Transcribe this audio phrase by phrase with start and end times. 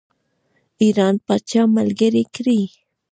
[0.81, 2.61] ایران پاچا ملګری کړي.